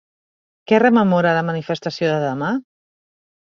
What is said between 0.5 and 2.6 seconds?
Què rememora la manifestació de demà?